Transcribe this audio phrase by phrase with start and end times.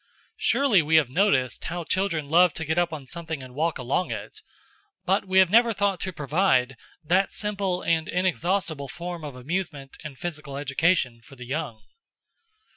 [0.37, 4.09] Surely we have noticed how children love to get up on something and walk along
[4.09, 4.41] it!
[5.05, 10.17] But we have never thought to provide that simple and inexhaustible form of amusement and
[10.17, 11.83] physical education for the young.